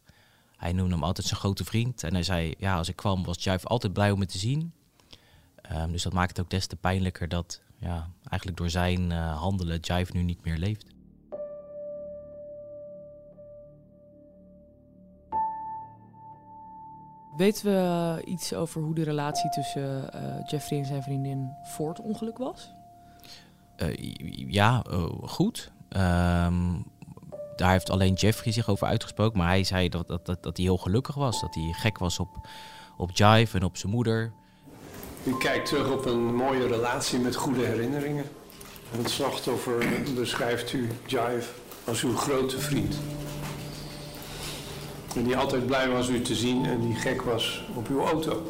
Hij 0.55 0.73
noemde 0.73 0.93
hem 0.93 1.03
altijd 1.03 1.27
zijn 1.27 1.39
grote 1.39 1.65
vriend. 1.65 2.03
En 2.03 2.13
hij 2.13 2.23
zei, 2.23 2.53
ja, 2.57 2.77
als 2.77 2.89
ik 2.89 2.95
kwam 2.95 3.23
was 3.23 3.43
Jive 3.43 3.67
altijd 3.67 3.93
blij 3.93 4.11
om 4.11 4.19
me 4.19 4.25
te 4.25 4.37
zien. 4.37 4.73
Ehm, 5.69 5.91
dus 5.91 6.03
dat 6.03 6.13
maakt 6.13 6.29
het 6.29 6.39
ook 6.39 6.49
des 6.49 6.67
te 6.67 6.75
pijnlijker 6.75 7.27
dat 7.27 7.61
ja, 7.79 8.09
eigenlijk 8.29 8.57
door 8.57 8.69
zijn 8.69 9.11
uh, 9.11 9.37
handelen 9.37 9.79
Jive 9.79 10.11
nu 10.13 10.23
niet 10.23 10.43
meer 10.43 10.57
leeft. 10.57 10.85
Weten 17.37 17.65
we 17.65 18.21
iets 18.25 18.53
over 18.53 18.81
hoe 18.81 18.95
de 18.95 19.03
relatie 19.03 19.49
tussen 19.49 20.09
uh, 20.15 20.47
Jeffrey 20.47 20.79
en 20.79 20.85
zijn 20.85 21.03
vriendin 21.03 21.49
voor 21.63 21.89
het 21.89 22.01
ongeluk 22.01 22.37
was? 22.37 22.71
Uh, 23.77 24.13
ja, 24.47 24.83
goed. 25.21 25.71
Um, 25.89 26.85
daar 27.55 27.71
heeft 27.71 27.89
alleen 27.89 28.13
Jeffrey 28.13 28.53
zich 28.53 28.69
over 28.69 28.87
uitgesproken. 28.87 29.37
Maar 29.37 29.47
hij 29.47 29.63
zei 29.63 29.89
dat, 29.89 30.07
dat, 30.07 30.25
dat, 30.25 30.43
dat 30.43 30.57
hij 30.57 30.65
heel 30.65 30.77
gelukkig 30.77 31.15
was. 31.15 31.41
Dat 31.41 31.55
hij 31.55 31.71
gek 31.71 31.97
was 31.97 32.19
op, 32.19 32.47
op 32.97 33.11
Jive 33.11 33.57
en 33.57 33.63
op 33.63 33.77
zijn 33.77 33.91
moeder. 33.91 34.33
U 35.25 35.37
kijkt 35.37 35.65
terug 35.65 35.91
op 35.91 36.05
een 36.05 36.35
mooie 36.35 36.67
relatie 36.67 37.19
met 37.19 37.35
goede 37.35 37.65
herinneringen. 37.65 38.23
En 38.91 38.97
het 38.97 39.09
slachtoffer 39.09 39.85
beschrijft 40.15 40.73
u 40.73 40.89
Jive 41.05 41.49
als 41.85 42.03
uw 42.03 42.15
grote 42.15 42.59
vriend. 42.59 42.95
En 45.15 45.23
die 45.23 45.37
altijd 45.37 45.65
blij 45.65 45.89
was 45.89 46.09
u 46.09 46.21
te 46.21 46.35
zien 46.35 46.65
en 46.65 46.81
die 46.81 46.95
gek 46.95 47.21
was 47.21 47.65
op 47.75 47.87
uw 47.87 47.99
auto. 47.99 48.41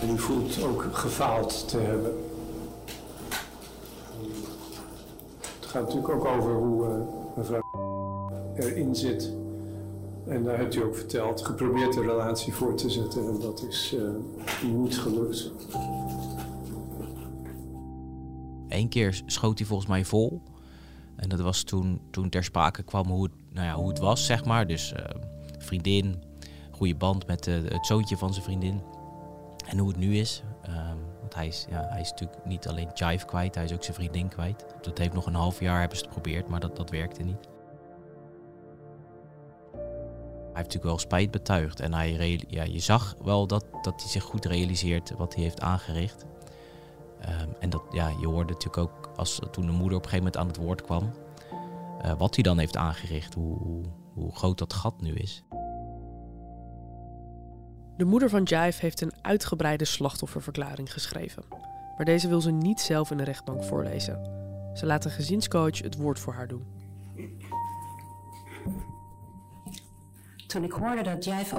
En 0.00 0.10
u 0.10 0.18
voelt 0.18 0.62
ook 0.62 0.86
gefaald 0.92 1.68
te 1.68 1.78
hebben. 1.78 2.24
Het 5.60 5.70
gaat 5.70 5.82
natuurlijk 5.82 6.08
ook 6.08 6.24
over 6.24 6.52
hoe 6.52 6.86
uh, 6.86 6.94
mevrouw 7.36 7.62
erin 8.56 8.94
zit. 8.94 9.41
En 10.26 10.44
daar 10.44 10.58
hebt 10.58 10.74
u 10.74 10.82
ook 10.82 10.96
verteld, 10.96 11.44
geprobeerd 11.44 11.92
de 11.92 12.00
relatie 12.00 12.52
voor 12.52 12.74
te 12.74 12.90
zetten 12.90 13.28
en 13.28 13.40
dat 13.40 13.62
is 13.68 13.94
uh, 13.94 14.10
niet 14.72 14.98
gelukt. 14.98 15.52
Eén 18.68 18.88
keer 18.88 19.22
schoot 19.26 19.58
hij 19.58 19.66
volgens 19.66 19.88
mij 19.88 20.04
vol. 20.04 20.42
En 21.16 21.28
dat 21.28 21.40
was 21.40 21.62
toen, 21.62 22.00
toen 22.10 22.28
ter 22.28 22.44
sprake 22.44 22.82
kwam 22.82 23.06
hoe 23.06 23.22
het, 23.22 23.32
nou 23.50 23.66
ja, 23.66 23.74
hoe 23.74 23.88
het 23.88 23.98
was, 23.98 24.26
zeg 24.26 24.44
maar. 24.44 24.66
Dus 24.66 24.92
uh, 24.92 25.04
vriendin, 25.58 26.22
goede 26.70 26.94
band 26.94 27.26
met 27.26 27.46
uh, 27.46 27.54
het 27.64 27.86
zoontje 27.86 28.16
van 28.16 28.32
zijn 28.32 28.44
vriendin. 28.44 28.80
En 29.66 29.78
hoe 29.78 29.88
het 29.88 29.98
nu 29.98 30.16
is. 30.16 30.42
Um, 30.68 30.98
want 31.20 31.34
hij 31.34 31.46
is, 31.46 31.66
ja, 31.70 31.86
hij 31.88 32.00
is 32.00 32.10
natuurlijk 32.10 32.44
niet 32.44 32.68
alleen 32.68 32.88
Jive 32.94 33.26
kwijt, 33.26 33.54
hij 33.54 33.64
is 33.64 33.72
ook 33.72 33.82
zijn 33.84 33.96
vriendin 33.96 34.28
kwijt. 34.28 34.66
Dat 34.80 34.98
heeft 34.98 35.12
nog 35.12 35.26
een 35.26 35.34
half 35.34 35.60
jaar 35.60 35.80
hebben 35.80 35.98
ze 35.98 36.04
het 36.04 36.14
geprobeerd, 36.14 36.48
maar 36.48 36.60
dat, 36.60 36.76
dat 36.76 36.90
werkte 36.90 37.22
niet. 37.22 37.48
Hij 40.52 40.62
heeft 40.62 40.74
natuurlijk 40.74 40.84
wel 40.84 40.98
spijt 40.98 41.30
betuigd. 41.30 41.80
En 41.80 41.94
hij 41.94 42.40
ja, 42.48 42.62
je 42.62 42.78
zag 42.78 43.16
wel 43.22 43.46
dat, 43.46 43.64
dat 43.82 44.00
hij 44.00 44.10
zich 44.10 44.22
goed 44.22 44.44
realiseert 44.44 45.12
wat 45.16 45.34
hij 45.34 45.42
heeft 45.42 45.60
aangericht. 45.60 46.24
Um, 47.28 47.54
en 47.58 47.70
dat, 47.70 47.82
ja, 47.90 48.08
je 48.20 48.26
hoorde 48.26 48.52
natuurlijk 48.52 48.76
ook 48.76 49.10
als 49.16 49.40
toen 49.50 49.66
de 49.66 49.72
moeder 49.72 49.98
op 49.98 50.04
een 50.04 50.10
gegeven 50.10 50.16
moment 50.16 50.36
aan 50.36 50.46
het 50.46 50.56
woord 50.56 50.82
kwam. 50.82 51.10
Uh, 52.04 52.12
wat 52.18 52.34
hij 52.34 52.42
dan 52.42 52.58
heeft 52.58 52.76
aangericht, 52.76 53.34
hoe, 53.34 53.58
hoe, 53.58 53.82
hoe 54.14 54.34
groot 54.34 54.58
dat 54.58 54.72
gat 54.72 55.00
nu 55.00 55.14
is. 55.14 55.44
De 57.96 58.04
moeder 58.04 58.28
van 58.28 58.42
Jive 58.42 58.80
heeft 58.80 59.00
een 59.00 59.12
uitgebreide 59.20 59.84
slachtofferverklaring 59.84 60.92
geschreven. 60.92 61.44
Maar 61.96 62.06
deze 62.06 62.28
wil 62.28 62.40
ze 62.40 62.50
niet 62.50 62.80
zelf 62.80 63.10
in 63.10 63.16
de 63.16 63.24
rechtbank 63.24 63.64
voorlezen. 63.64 64.20
Ze 64.74 64.86
laat 64.86 65.04
een 65.04 65.10
gezinscoach 65.10 65.82
het 65.82 65.96
woord 65.96 66.18
voor 66.18 66.32
haar 66.32 66.48
doen. 66.48 66.64
Toen 70.52 70.64
ik 70.64 70.72
hoorde 70.72 71.02
dat 71.02 71.24
Jive 71.24 71.56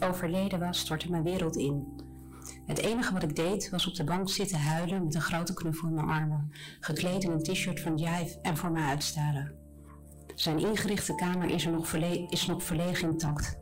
overleden 0.00 0.58
was, 0.58 0.78
stortte 0.78 1.10
mijn 1.10 1.22
wereld 1.22 1.56
in. 1.56 1.86
Het 2.66 2.78
enige 2.78 3.12
wat 3.12 3.22
ik 3.22 3.36
deed 3.36 3.70
was 3.70 3.86
op 3.86 3.94
de 3.94 4.04
bank 4.04 4.30
zitten 4.30 4.58
huilen 4.58 5.04
met 5.04 5.14
een 5.14 5.20
grote 5.20 5.54
knuffel 5.54 5.88
in 5.88 5.94
mijn 5.94 6.08
armen, 6.08 6.52
gekleed 6.80 7.24
in 7.24 7.30
een 7.30 7.42
t-shirt 7.42 7.80
van 7.80 7.96
Jive 7.96 8.38
en 8.42 8.56
voor 8.56 8.70
mij 8.70 8.82
uitstaren. 8.82 9.54
Zijn 10.34 10.58
ingerichte 10.58 11.14
kamer 11.14 11.50
is, 11.50 11.64
nog, 11.66 11.94
is 12.28 12.46
nog 12.46 12.62
verlegen 12.62 13.10
intact. 13.10 13.58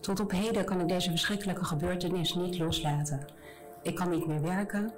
Tot 0.00 0.20
op 0.20 0.30
heden 0.30 0.64
kan 0.64 0.80
ik 0.80 0.88
deze 0.88 1.10
verschrikkelijke 1.10 1.64
gebeurtenis 1.64 2.34
niet 2.34 2.58
loslaten. 2.58 3.32
Ik 3.82 3.94
kan 3.94 4.10
niet 4.10 4.26
meer 4.26 4.42
werken. 4.42 4.92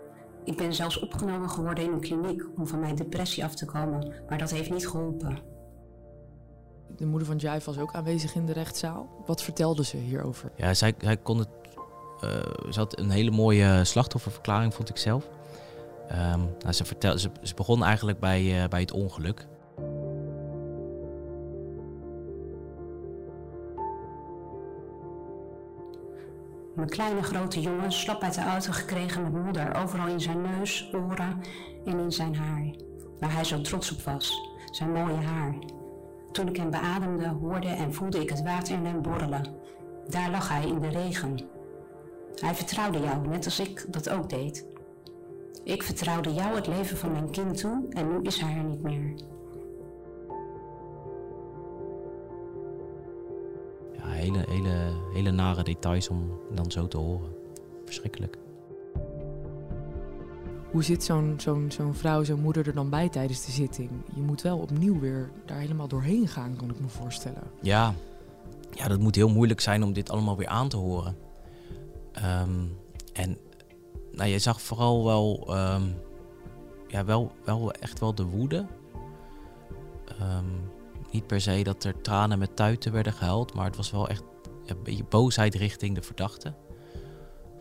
Ik 0.45 0.57
ben 0.57 0.75
zelfs 0.75 1.01
opgenomen 1.01 1.51
geworden 1.51 1.85
in 1.85 1.93
een 1.93 2.01
kliniek 2.01 2.59
om 2.59 2.67
van 2.67 2.81
mijn 2.81 2.97
depressie 2.97 3.45
af 3.45 3.55
te 3.55 3.65
komen, 3.65 4.13
maar 4.29 4.39
dat 4.39 4.51
heeft 4.51 4.71
niet 4.71 4.89
geholpen. 4.89 5.57
De 6.97 7.07
moeder 7.07 7.27
van 7.27 7.37
Jive 7.37 7.65
was 7.65 7.79
ook 7.79 7.93
aanwezig 7.93 8.35
in 8.35 8.47
de 8.47 8.53
rechtszaal. 8.53 9.09
Wat 9.27 9.43
vertelde 9.43 9.85
ze 9.85 9.97
hierover? 9.97 10.51
Ja, 10.57 10.75
zij, 10.75 10.95
zij 10.99 11.17
kon 11.17 11.39
het. 11.39 11.49
Uh, 12.25 12.31
ze 12.71 12.79
had 12.79 12.99
een 12.99 13.11
hele 13.11 13.31
mooie 13.31 13.85
slachtofferverklaring, 13.85 14.75
vond 14.75 14.89
ik 14.89 14.97
zelf. 14.97 15.29
Um, 16.13 16.51
nou, 16.59 16.73
ze, 16.73 16.85
vertel, 16.85 17.19
ze, 17.19 17.31
ze, 17.43 17.55
begon 17.55 17.85
eigenlijk 17.85 18.21
bij, 18.21 18.63
uh, 18.63 18.69
bij 18.69 18.81
het 18.81 18.93
ongeluk. 18.93 19.47
Mijn 26.75 26.89
kleine 26.89 27.23
grote 27.23 27.61
jongen, 27.61 27.93
slap 27.93 28.23
uit 28.23 28.35
de 28.35 28.43
auto 28.43 28.73
gekregen 28.73 29.23
met 29.23 29.45
moeder, 29.45 29.75
overal 29.75 30.07
in 30.07 30.21
zijn 30.21 30.41
neus, 30.43 30.91
oren 30.93 31.41
en 31.85 31.99
in 31.99 32.13
zijn 32.13 32.37
haar. 32.37 32.75
Waar 33.21 33.33
hij 33.33 33.45
zo 33.45 33.61
trots 33.61 33.93
op 33.93 34.01
was, 34.01 34.33
zijn 34.71 34.93
mooie 34.93 35.27
haar. 35.27 35.55
Toen 36.39 36.49
ik 36.49 36.57
hem 36.57 36.71
beademde, 36.71 37.29
hoorde 37.29 37.69
en 37.69 37.95
voelde 37.95 38.21
ik 38.21 38.29
het 38.29 38.43
water 38.43 38.75
in 38.75 38.85
hem 38.85 39.03
borrelen. 39.03 39.45
Daar 40.09 40.31
lag 40.31 40.49
hij 40.49 40.67
in 40.67 40.81
de 40.81 40.89
regen. 40.89 41.39
Hij 42.35 42.55
vertrouwde 42.55 43.01
jou, 43.01 43.29
net 43.29 43.45
als 43.45 43.61
ik 43.61 43.85
dat 43.89 44.11
ook 44.11 44.29
deed. 44.29 44.67
Ik 45.65 45.83
vertrouwde 45.83 46.35
jou 46.35 46.55
het 46.55 46.67
leven 46.67 46.97
van 46.97 47.13
mijn 47.13 47.31
kind 47.31 47.57
toe 47.59 47.87
en 47.91 48.09
nu 48.09 48.23
is 48.23 48.41
hij 48.41 48.57
er 48.57 48.65
niet 48.65 48.83
meer. 48.83 49.15
Ja, 53.93 54.07
hele, 54.07 54.45
hele, 54.49 54.93
hele 55.13 55.31
nare 55.31 55.63
details 55.63 56.09
om 56.09 56.39
dan 56.55 56.71
zo 56.71 56.89
te 56.89 56.97
horen. 56.97 57.33
Verschrikkelijk. 57.85 58.39
Hoe 60.79 60.87
zit 60.87 61.05
zo'n 61.05 61.41
zo'n 61.69 61.95
vrouw, 61.95 62.25
zo'n 62.25 62.41
moeder 62.41 62.67
er 62.67 62.75
dan 62.75 62.91
bij 62.91 63.09
tijdens 63.09 63.45
de 63.45 63.53
zitting? 63.53 63.91
Je 64.15 64.21
moet 64.21 64.43
wel 64.43 64.59
opnieuw 64.59 65.01
weer 65.01 65.31
daar 65.47 65.59
helemaal 65.59 65.89
doorheen 65.89 66.29
gaan, 66.29 66.57
kan 66.57 66.71
ik 66.71 66.81
me 66.81 66.89
voorstellen. 66.89 67.43
Ja, 67.61 67.95
ja 68.71 68.89
dat 68.89 69.01
moet 69.01 69.15
heel 69.15 69.29
moeilijk 69.29 69.61
zijn 69.61 69.83
om 69.83 69.93
dit 69.93 70.11
allemaal 70.11 70.37
weer 70.37 70.49
aan 70.49 70.69
te 70.69 70.77
horen. 70.77 71.17
Um, 72.17 72.77
en 73.13 73.39
nou, 74.13 74.29
je 74.29 74.39
zag 74.39 74.61
vooral 74.61 75.05
wel, 75.05 75.57
um, 75.59 75.95
ja, 76.87 77.05
wel, 77.05 77.33
wel 77.45 77.73
echt 77.73 78.01
wel 78.01 78.15
de 78.15 78.25
woede. 78.25 78.67
Um, 80.21 80.71
niet 81.11 81.27
per 81.27 81.41
se 81.41 81.63
dat 81.63 81.85
er 81.85 82.01
tranen 82.01 82.39
met 82.39 82.57
tuiten 82.57 82.93
werden 82.93 83.13
gehuild, 83.13 83.55
maar 83.55 83.67
het 83.67 83.77
was 83.77 83.91
wel 83.91 84.09
echt 84.09 84.23
een 84.67 84.83
beetje 84.83 85.05
boosheid 85.05 85.55
richting 85.55 85.95
de 85.95 86.03
verdachte. 86.03 86.55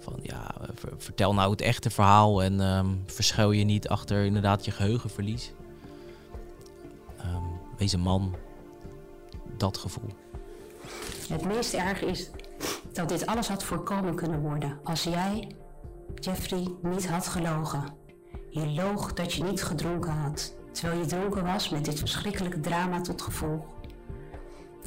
Van 0.08 0.20
ja, 0.22 0.56
vertel 0.98 1.34
nou 1.34 1.52
het 1.52 1.62
echte 1.62 1.90
verhaal 1.90 2.44
en 2.44 2.60
um, 2.60 3.04
verschuil 3.06 3.52
je 3.52 3.64
niet 3.64 3.88
achter 3.88 4.26
inderdaad 4.26 4.66
je 4.66 4.72
geheugenverlies. 4.72 5.52
Um, 7.20 7.60
wees 7.78 7.94
een 7.94 8.00
man. 8.00 8.36
Dat 9.58 9.78
gevoel. 9.78 10.10
Het 11.30 11.46
meest 11.46 11.74
erg 11.74 12.02
is 12.02 12.30
dat 12.94 13.10
dit 13.10 13.26
alles 13.26 13.48
had 13.48 13.64
voorkomen 13.64 14.16
kunnen 14.16 14.40
worden 14.40 14.80
als 14.84 15.04
jij, 15.04 15.52
Jeffrey, 16.16 16.68
niet 16.82 17.08
had 17.08 17.28
gelogen. 17.28 17.84
Je 18.50 18.68
loog 18.68 19.14
dat 19.14 19.34
je 19.34 19.44
niet 19.44 19.64
gedronken 19.64 20.12
had, 20.12 20.54
terwijl 20.72 21.00
je 21.00 21.06
dronken 21.06 21.44
was 21.44 21.70
met 21.70 21.86
dit 21.86 22.00
verschrikkelijke 22.00 22.60
drama 22.60 23.02
tot 23.02 23.22
gevolg. 23.22 23.66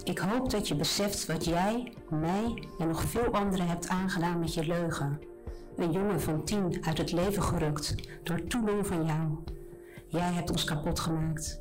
Ik 0.04 0.18
hoop 0.18 0.50
dat 0.50 0.68
je 0.68 0.74
beseft 0.74 1.26
wat 1.26 1.44
jij, 1.44 1.92
mij 2.10 2.68
en 2.78 2.88
nog 2.88 3.02
veel 3.02 3.32
anderen 3.32 3.68
hebt 3.68 3.88
aangedaan 3.88 4.38
met 4.38 4.54
je 4.54 4.66
leugen. 4.66 5.20
Een 5.76 5.92
jongen 5.92 6.20
van 6.20 6.44
tien 6.44 6.84
uit 6.84 6.98
het 6.98 7.12
leven 7.12 7.42
gerukt 7.42 7.94
door 8.22 8.46
toedoen 8.46 8.84
van 8.84 9.06
jou. 9.06 9.38
Jij 10.08 10.32
hebt 10.32 10.50
ons 10.50 10.64
kapot 10.64 11.00
gemaakt. 11.00 11.58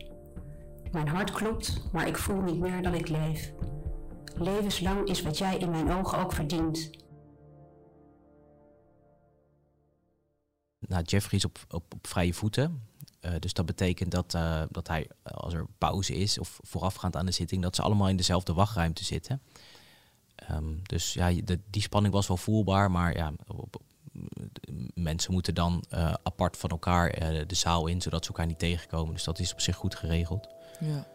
Mijn 0.91 1.07
hart 1.07 1.31
klopt, 1.31 1.91
maar 1.91 2.07
ik 2.07 2.17
voel 2.17 2.41
niet 2.41 2.59
meer 2.59 2.81
dat 2.81 2.93
ik 2.93 3.07
leef. 3.07 3.53
Levenslang 4.35 5.07
is 5.07 5.21
wat 5.21 5.37
jij 5.37 5.57
in 5.57 5.69
mijn 5.69 5.91
ogen 5.91 6.17
ook 6.17 6.33
verdient. 6.33 6.89
Nou, 10.79 11.03
Jeffrey 11.03 11.39
is 11.39 11.45
op, 11.45 11.59
op, 11.69 11.93
op 11.93 12.07
vrije 12.07 12.33
voeten. 12.33 12.87
Uh, 13.21 13.31
dus 13.39 13.53
dat 13.53 13.65
betekent 13.65 14.11
dat, 14.11 14.33
uh, 14.33 14.61
dat 14.69 14.87
hij, 14.87 15.09
als 15.23 15.53
er 15.53 15.65
pauze 15.77 16.15
is 16.15 16.39
of 16.39 16.59
voorafgaand 16.61 17.15
aan 17.15 17.25
de 17.25 17.31
zitting, 17.31 17.61
dat 17.61 17.75
ze 17.75 17.81
allemaal 17.81 18.09
in 18.09 18.15
dezelfde 18.15 18.53
wachtruimte 18.53 19.03
zitten. 19.03 19.41
Um, 20.51 20.79
dus 20.83 21.13
ja, 21.13 21.31
de, 21.43 21.59
die 21.69 21.81
spanning 21.81 22.13
was 22.13 22.27
wel 22.27 22.37
voelbaar, 22.37 22.91
maar 22.91 23.15
ja, 23.15 23.33
op, 23.47 23.81
mensen 24.93 25.33
moeten 25.33 25.55
dan 25.55 25.83
uh, 25.93 26.13
apart 26.23 26.57
van 26.57 26.69
elkaar 26.69 27.11
de 27.47 27.55
zaal 27.55 27.87
in, 27.87 28.01
zodat 28.01 28.23
ze 28.23 28.29
elkaar 28.29 28.45
niet 28.45 28.59
tegenkomen. 28.59 29.13
Dus 29.13 29.23
dat 29.23 29.39
is 29.39 29.51
op 29.53 29.61
zich 29.61 29.75
goed 29.75 29.95
geregeld. 29.95 30.47
Ja. 30.79 31.07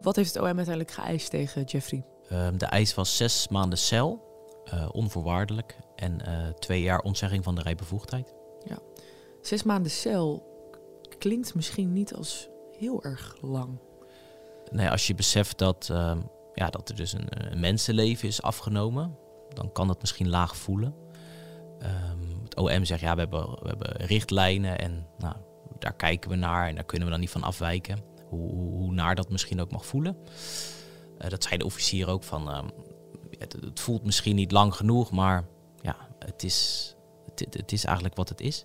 Wat 0.00 0.16
heeft 0.16 0.34
het 0.34 0.42
OM 0.42 0.46
uiteindelijk 0.46 0.90
geëist 0.90 1.30
tegen 1.30 1.64
Jeffrey? 1.64 2.04
Um, 2.32 2.58
de 2.58 2.66
eis 2.66 2.94
was 2.94 3.16
zes 3.16 3.48
maanden 3.48 3.78
cel 3.78 4.26
eh, 4.64 4.88
onvoorwaardelijk. 4.92 5.78
En 5.94 6.20
eh, 6.26 6.48
twee 6.48 6.82
jaar 6.82 7.00
ontzegging 7.00 7.44
van 7.44 7.54
de 7.54 7.62
rijbevoegdheid. 7.62 8.34
Zes 9.40 9.62
maanden 9.62 9.90
cel 9.90 10.55
klinkt 11.18 11.54
misschien 11.54 11.92
niet 11.92 12.14
als 12.14 12.48
heel 12.78 13.02
erg 13.02 13.36
lang. 13.40 13.78
Nee, 14.70 14.90
als 14.90 15.06
je 15.06 15.14
beseft 15.14 15.58
dat, 15.58 15.88
ehm, 15.90 16.20
ja, 16.54 16.70
dat 16.70 16.88
er 16.88 16.96
dus 16.96 17.12
een, 17.12 17.52
een 17.52 17.60
mensenleven 17.60 18.28
is 18.28 18.42
afgenomen, 18.42 19.16
dan 19.54 19.72
kan 19.72 19.86
dat 19.86 20.00
misschien 20.00 20.28
laag 20.28 20.56
voelen. 20.56 20.94
Ehm, 21.78 22.42
het 22.42 22.56
OM 22.56 22.84
zegt 22.84 23.00
ja, 23.00 23.14
we 23.14 23.20
hebben, 23.20 23.50
we 23.50 23.68
hebben 23.68 23.96
richtlijnen 23.96 24.78
en 24.78 25.06
nou, 25.18 25.34
daar 25.78 25.94
kijken 25.94 26.30
we 26.30 26.36
naar 26.36 26.68
en 26.68 26.74
daar 26.74 26.84
kunnen 26.84 27.06
we 27.06 27.12
dan 27.12 27.20
niet 27.20 27.30
van 27.30 27.42
afwijken. 27.42 27.98
Hoe, 28.28 28.52
hoe, 28.52 28.92
naar 28.92 29.14
dat 29.14 29.30
misschien 29.30 29.60
ook 29.60 29.70
mag 29.70 29.86
voelen. 29.86 30.16
Eh, 31.18 31.30
dat 31.30 31.42
zei 31.42 31.58
de 31.58 31.64
officier 31.64 32.08
ook 32.08 32.22
van, 32.22 32.50
ehm, 32.50 32.68
het, 33.38 33.52
het 33.52 33.80
voelt 33.80 34.04
misschien 34.04 34.36
niet 34.36 34.52
lang 34.52 34.74
genoeg, 34.74 35.10
maar 35.10 35.44
ja, 35.82 35.96
het 36.18 36.42
is, 36.42 36.94
het 37.34 37.72
is 37.72 37.84
eigenlijk 37.84 38.16
wat 38.16 38.28
het 38.28 38.40
is. 38.40 38.64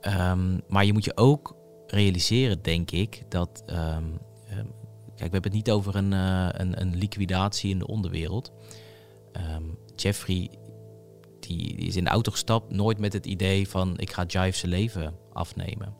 Ehm, 0.00 0.58
maar 0.68 0.84
je 0.84 0.92
moet 0.92 1.04
je 1.04 1.16
ook 1.16 1.56
realiseren, 1.86 2.62
denk 2.62 2.90
ik, 2.90 3.22
dat. 3.28 3.62
ehm, 3.66 4.04
ehm, 4.48 4.66
kijk, 5.16 5.30
we 5.30 5.38
hebben 5.38 5.42
het 5.42 5.52
niet 5.52 5.70
over 5.70 5.96
een, 5.96 6.12
eh, 6.12 6.48
een, 6.50 6.80
een 6.80 6.96
liquidatie 6.96 7.70
in 7.70 7.78
de 7.78 7.86
onderwereld. 7.86 8.52
Jeffrey, 10.00 10.50
die, 11.40 11.76
die 11.76 11.86
is 11.86 11.96
in 11.96 12.04
de 12.04 12.10
auto 12.10 12.30
gestapt, 12.30 12.72
nooit 12.72 12.98
met 12.98 13.12
het 13.12 13.26
idee 13.26 13.68
van: 13.68 13.98
ik 13.98 14.10
ga 14.10 14.24
Jive 14.24 14.58
zijn 14.58 14.72
leven 14.72 15.14
afnemen. 15.32 15.94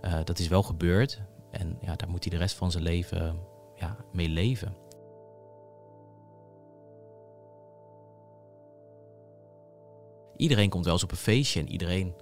Eh, 0.00 0.18
dat 0.24 0.38
is 0.38 0.48
wel 0.48 0.62
gebeurd 0.62 1.20
en 1.50 1.78
ja, 1.80 1.96
daar 1.96 2.08
moet 2.08 2.24
hij 2.24 2.32
de 2.32 2.38
rest 2.38 2.56
van 2.56 2.70
zijn 2.70 2.82
leven 2.82 3.38
ja, 3.76 3.96
mee 4.12 4.28
leven. 4.28 4.76
Iedereen 10.36 10.70
komt 10.70 10.84
wel 10.84 10.94
eens 10.94 11.02
op 11.02 11.10
een 11.10 11.16
feestje 11.16 11.60
en 11.60 11.68
iedereen 11.68 12.14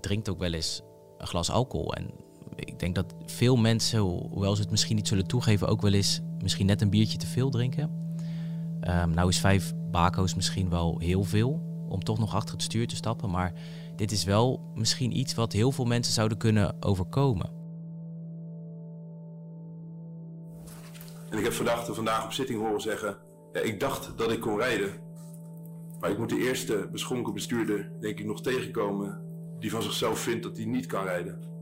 drinkt 0.00 0.28
ook 0.28 0.38
wel 0.38 0.52
eens 0.52 0.82
een 1.18 1.26
glas 1.26 1.50
alcohol. 1.50 1.94
En 1.94 2.10
ik 2.54 2.78
denk 2.78 2.94
dat 2.94 3.14
veel 3.26 3.56
mensen, 3.56 3.98
ho- 3.98 4.28
hoewel 4.30 4.54
ze 4.56 4.62
het 4.62 4.70
misschien 4.70 4.96
niet 4.96 5.08
zullen 5.08 5.26
toegeven, 5.26 5.68
ook 5.68 5.82
wel 5.82 5.92
eens 5.92 6.20
misschien 6.42 6.66
net 6.66 6.80
een 6.82 6.90
biertje 6.90 7.18
te 7.18 7.26
veel 7.26 7.50
drinken. 7.50 8.04
Ehm, 8.80 9.10
nou 9.10 9.28
is 9.28 9.40
vijf 9.40 9.72
bako's 9.90 10.34
misschien 10.34 10.68
wel 10.70 10.98
heel 10.98 11.24
veel 11.24 11.60
om 11.88 12.02
toch 12.04 12.18
nog 12.18 12.34
achter 12.34 12.54
het 12.54 12.62
stuur 12.62 12.86
te 12.86 12.96
stappen. 12.96 13.30
Maar 13.30 13.52
dit 13.96 14.12
is 14.12 14.24
wel 14.24 14.60
misschien 14.74 15.18
iets 15.18 15.34
wat 15.34 15.52
heel 15.52 15.72
veel 15.72 15.84
mensen 15.84 16.12
zouden 16.12 16.38
kunnen 16.38 16.82
overkomen. 16.82 17.50
En 21.28 21.38
ik 21.38 21.44
heb 21.44 21.52
verdachte 21.52 21.94
vandaag 21.94 22.24
op 22.24 22.32
zitting 22.32 22.60
horen 22.60 22.80
zeggen: 22.80 23.16
ja, 23.52 23.60
Ik 23.60 23.80
dacht 23.80 24.12
dat 24.18 24.30
ik 24.32 24.40
kon 24.40 24.56
rijden. 24.58 24.90
Maar 26.00 26.10
ik 26.10 26.18
moet 26.18 26.28
de 26.28 26.38
eerste 26.38 26.88
beschonken 26.92 27.34
bestuurder, 27.34 27.90
denk 28.00 28.18
ik, 28.18 28.26
nog 28.26 28.40
tegenkomen. 28.42 29.24
Die 29.60 29.70
van 29.70 29.82
zichzelf 29.82 30.18
vindt 30.18 30.42
dat 30.42 30.56
hij 30.56 30.66
niet 30.66 30.86
kan 30.86 31.04
rijden. 31.04 31.54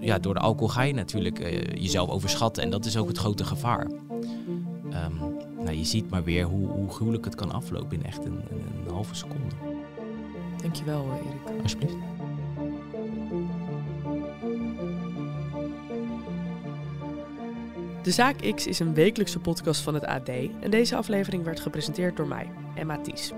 Ja, 0.00 0.18
door 0.18 0.34
de 0.34 0.40
alcohol 0.40 0.68
ga 0.68 0.82
je 0.82 0.94
natuurlijk 0.94 1.38
eh, 1.38 1.82
jezelf 1.82 2.08
overschatten 2.08 2.62
en 2.62 2.70
dat 2.70 2.84
is 2.84 2.96
ook 2.96 3.08
het 3.08 3.18
grote 3.18 3.44
gevaar. 3.44 3.90
Ehm, 4.90 5.12
nou, 5.56 5.72
je 5.72 5.84
ziet 5.84 6.10
maar 6.10 6.24
weer 6.24 6.44
hoe, 6.44 6.68
hoe 6.68 6.90
gruwelijk 6.90 7.24
het 7.24 7.34
kan 7.34 7.52
aflopen 7.52 7.96
in 7.96 8.04
echt 8.04 8.24
een, 8.24 8.42
een, 8.50 8.62
een 8.86 8.92
halve 8.92 9.14
seconde. 9.14 9.54
Dankjewel, 10.62 11.06
Erik. 11.12 11.62
Alsjeblieft. 11.62 11.96
De 18.04 18.10
Zaak 18.10 18.54
X 18.54 18.66
is 18.66 18.78
een 18.78 18.94
wekelijkse 18.94 19.38
podcast 19.38 19.80
van 19.80 19.94
het 19.94 20.04
AD 20.04 20.28
en 20.60 20.70
deze 20.70 20.96
aflevering 20.96 21.44
werd 21.44 21.60
gepresenteerd 21.60 22.16
door 22.16 22.26
mij, 22.26 22.50
Emma 22.74 22.98
Ties. 22.98 23.32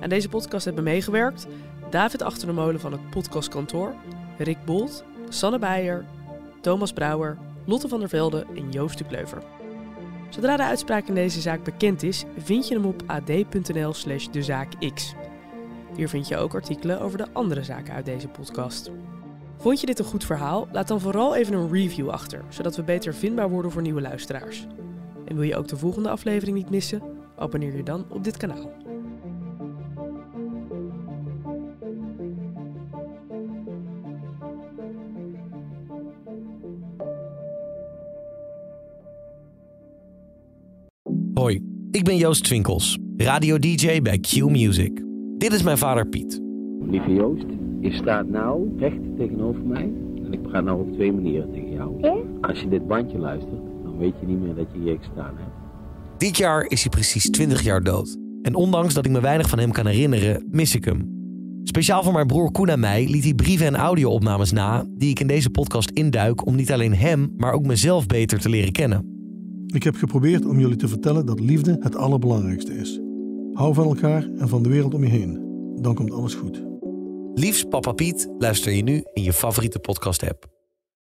Aan 0.00 0.08
deze 0.08 0.28
podcast 0.28 0.64
hebben 0.64 0.84
meegewerkt 0.84 1.46
David 1.90 2.22
Achter 2.22 2.46
de 2.46 2.52
Molen 2.52 2.80
van 2.80 2.92
het 2.92 3.10
podcastkantoor, 3.10 3.94
Rick 4.38 4.64
Bolt, 4.64 5.04
Sanne 5.28 5.58
Beijer, 5.58 6.04
Thomas 6.60 6.92
Brouwer, 6.92 7.38
Lotte 7.64 7.88
van 7.88 7.98
der 7.98 8.08
Velde 8.08 8.46
en 8.56 8.70
Joost 8.70 8.98
de 8.98 9.04
Kleuver. 9.04 9.42
Zodra 10.28 10.56
de 10.56 10.64
uitspraak 10.64 11.08
in 11.08 11.14
deze 11.14 11.40
zaak 11.40 11.64
bekend 11.64 12.02
is, 12.02 12.24
vind 12.38 12.68
je 12.68 12.74
hem 12.74 12.84
op 12.84 13.02
ad.nl 13.06 13.94
slash 13.94 14.26
dezaakx. 14.26 15.14
Hier 15.94 16.08
vind 16.08 16.28
je 16.28 16.36
ook 16.36 16.54
artikelen 16.54 17.00
over 17.00 17.18
de 17.18 17.32
andere 17.32 17.64
zaken 17.64 17.94
uit 17.94 18.04
deze 18.04 18.28
podcast. 18.28 18.90
Vond 19.58 19.80
je 19.80 19.86
dit 19.86 19.98
een 19.98 20.04
goed 20.04 20.24
verhaal? 20.24 20.68
Laat 20.72 20.88
dan 20.88 21.00
vooral 21.00 21.34
even 21.34 21.54
een 21.54 21.72
review 21.72 22.08
achter, 22.08 22.44
zodat 22.48 22.76
we 22.76 22.82
beter 22.82 23.14
vindbaar 23.14 23.50
worden 23.50 23.70
voor 23.70 23.82
nieuwe 23.82 24.00
luisteraars. 24.00 24.66
En 25.24 25.34
wil 25.34 25.44
je 25.44 25.56
ook 25.56 25.68
de 25.68 25.76
volgende 25.76 26.08
aflevering 26.08 26.56
niet 26.56 26.70
missen? 26.70 27.02
Abonneer 27.36 27.76
je 27.76 27.82
dan 27.82 28.04
op 28.08 28.24
dit 28.24 28.36
kanaal. 28.36 28.72
Hoi, 41.34 41.62
ik 41.90 42.04
ben 42.04 42.16
Joost 42.16 42.44
Twinkels, 42.44 42.98
radio-dj 43.16 44.02
bij 44.02 44.18
Q 44.18 44.34
Music. 44.36 45.02
Dit 45.38 45.52
is 45.52 45.62
mijn 45.62 45.78
vader 45.78 46.08
Piet. 46.08 46.40
Lieve 46.80 47.12
Joost, 47.12 47.46
je 47.86 47.92
staat 47.92 48.28
nou 48.28 48.78
recht 48.78 49.16
tegenover 49.16 49.62
mij. 49.66 49.92
En 50.24 50.32
ik 50.32 50.42
praat 50.42 50.64
nou 50.64 50.80
op 50.80 50.92
twee 50.92 51.12
manieren 51.12 51.52
tegen 51.52 51.72
jou. 51.72 52.20
Als 52.40 52.60
je 52.60 52.68
dit 52.68 52.86
bandje 52.86 53.18
luistert, 53.18 53.60
dan 53.82 53.98
weet 53.98 54.14
je 54.20 54.26
niet 54.26 54.40
meer 54.40 54.54
dat 54.54 54.66
je 54.72 54.78
hier 54.78 54.96
gestaan 54.98 55.34
hebt. 55.36 55.50
Dit 56.18 56.36
jaar 56.36 56.64
is 56.68 56.80
hij 56.80 56.90
precies 56.90 57.30
20 57.30 57.62
jaar 57.62 57.82
dood. 57.82 58.16
En 58.42 58.54
ondanks 58.54 58.94
dat 58.94 59.06
ik 59.06 59.12
me 59.12 59.20
weinig 59.20 59.48
van 59.48 59.58
hem 59.58 59.72
kan 59.72 59.86
herinneren, 59.86 60.46
mis 60.50 60.74
ik 60.74 60.84
hem. 60.84 61.14
Speciaal 61.62 62.02
voor 62.02 62.12
mijn 62.12 62.26
broer 62.26 62.52
Koen 62.52 62.68
en 62.68 62.80
mij 62.80 63.08
liet 63.08 63.24
hij 63.24 63.34
brieven 63.34 63.66
en 63.66 63.76
audio-opnames 63.76 64.52
na... 64.52 64.84
die 64.94 65.10
ik 65.10 65.20
in 65.20 65.26
deze 65.26 65.50
podcast 65.50 65.90
induik 65.90 66.46
om 66.46 66.54
niet 66.54 66.72
alleen 66.72 66.94
hem, 66.94 67.32
maar 67.36 67.52
ook 67.52 67.66
mezelf 67.66 68.06
beter 68.06 68.38
te 68.38 68.48
leren 68.48 68.72
kennen. 68.72 69.14
Ik 69.66 69.82
heb 69.82 69.96
geprobeerd 69.96 70.46
om 70.46 70.58
jullie 70.58 70.76
te 70.76 70.88
vertellen 70.88 71.26
dat 71.26 71.40
liefde 71.40 71.76
het 71.80 71.96
allerbelangrijkste 71.96 72.74
is. 72.74 73.00
Hou 73.52 73.74
van 73.74 73.86
elkaar 73.86 74.28
en 74.38 74.48
van 74.48 74.62
de 74.62 74.68
wereld 74.68 74.94
om 74.94 75.04
je 75.04 75.10
heen. 75.10 75.44
Dan 75.80 75.94
komt 75.94 76.12
alles 76.12 76.34
goed. 76.34 76.75
Liefst 77.38 77.68
Papa 77.68 77.92
Piet 77.92 78.28
luister 78.38 78.72
je 78.72 78.82
nu 78.82 79.02
in 79.12 79.22
je 79.22 79.32
favoriete 79.32 79.78
podcast-app. 79.78 80.55